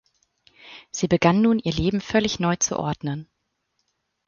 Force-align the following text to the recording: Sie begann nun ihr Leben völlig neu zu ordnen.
Sie 0.89 1.07
begann 1.07 1.43
nun 1.43 1.59
ihr 1.59 1.73
Leben 1.73 2.01
völlig 2.01 2.39
neu 2.39 2.55
zu 2.55 2.79
ordnen. 2.79 3.29